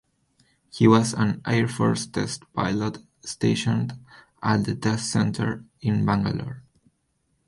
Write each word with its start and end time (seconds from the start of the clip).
He 0.71 0.87
was 0.87 1.13
an 1.13 1.43
Air 1.45 1.67
Force 1.67 2.07
test 2.07 2.43
pilot 2.55 2.97
stationed 3.23 3.93
at 4.41 4.63
the 4.65 4.75
test 4.75 5.11
center 5.11 5.63
in 5.79 6.03
Bangalore. 6.07 6.63